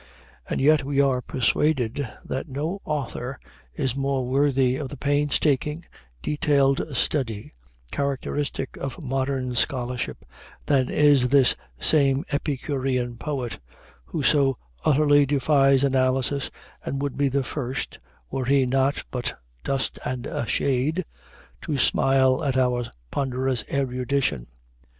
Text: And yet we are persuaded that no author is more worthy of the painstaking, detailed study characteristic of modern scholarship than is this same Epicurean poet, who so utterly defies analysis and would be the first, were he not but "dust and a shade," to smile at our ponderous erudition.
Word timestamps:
And 0.49 0.59
yet 0.59 0.83
we 0.83 0.99
are 0.99 1.21
persuaded 1.21 2.09
that 2.25 2.47
no 2.49 2.81
author 2.85 3.39
is 3.75 3.95
more 3.95 4.25
worthy 4.25 4.77
of 4.77 4.89
the 4.89 4.97
painstaking, 4.97 5.85
detailed 6.23 6.97
study 6.97 7.53
characteristic 7.91 8.77
of 8.77 9.03
modern 9.03 9.53
scholarship 9.53 10.25
than 10.65 10.89
is 10.89 11.29
this 11.29 11.55
same 11.79 12.25
Epicurean 12.31 13.15
poet, 13.17 13.59
who 14.05 14.23
so 14.23 14.57
utterly 14.83 15.23
defies 15.27 15.83
analysis 15.83 16.49
and 16.83 16.99
would 16.99 17.15
be 17.15 17.29
the 17.29 17.43
first, 17.43 17.99
were 18.31 18.45
he 18.45 18.65
not 18.65 19.03
but 19.11 19.35
"dust 19.63 19.99
and 20.03 20.25
a 20.25 20.47
shade," 20.47 21.05
to 21.61 21.77
smile 21.77 22.43
at 22.43 22.57
our 22.57 22.87
ponderous 23.11 23.63
erudition. 23.71 24.47